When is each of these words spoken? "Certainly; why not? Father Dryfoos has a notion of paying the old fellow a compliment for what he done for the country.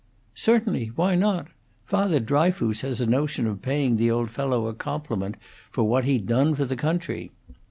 "Certainly; 0.33 0.87
why 0.95 1.13
not? 1.13 1.49
Father 1.85 2.19
Dryfoos 2.19 2.81
has 2.81 3.01
a 3.01 3.05
notion 3.05 3.45
of 3.45 3.61
paying 3.61 3.97
the 3.97 4.09
old 4.09 4.31
fellow 4.31 4.65
a 4.65 4.73
compliment 4.73 5.35
for 5.69 5.83
what 5.83 6.05
he 6.05 6.17
done 6.17 6.55
for 6.55 6.65
the 6.65 6.75
country. 6.75 7.29